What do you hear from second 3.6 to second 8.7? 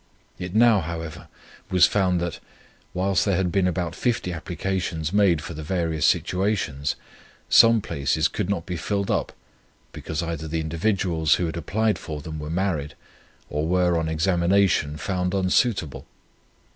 about 50 applications made for the various situations, some places could not